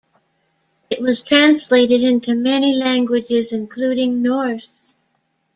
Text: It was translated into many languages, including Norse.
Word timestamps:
It 0.89 0.99
was 0.99 1.21
translated 1.23 2.01
into 2.01 2.33
many 2.33 2.73
languages, 2.73 3.53
including 3.53 4.23
Norse. 4.23 4.95